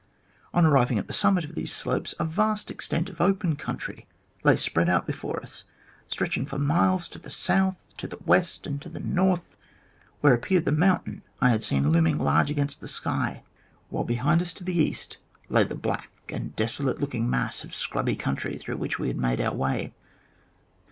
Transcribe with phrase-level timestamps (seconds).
[0.51, 4.07] On arriving at the summit of these slopes, a vast extent of open country
[4.43, 5.63] lay spread out before us,
[6.07, 9.57] stretching for miles to the south, to the west, and to the north,
[10.21, 13.43] where appeared the mountain I had seen looming large against the sky,
[13.89, 15.19] while behind us to the east
[15.49, 19.39] lay the black and desolate looking mass of scrubby country through which we had made
[19.39, 19.93] our way.